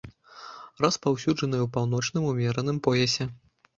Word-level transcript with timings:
Распаўсюджаная 0.85 1.59
ў 1.63 1.67
паўночным 1.75 2.23
умераным 2.33 2.77
поясе. 2.89 3.33